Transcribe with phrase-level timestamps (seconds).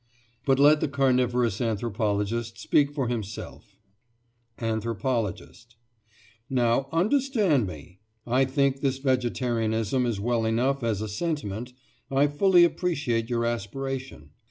[0.47, 3.75] But let the carnivorous anthropologist speak for himself:
[4.57, 5.75] ANTHROPOLOGIST:
[6.49, 7.99] Now, understand me!
[8.25, 11.73] I think this vegetarianism is well enough as a sentiment;
[12.09, 14.31] I fully appreciate your aspiration.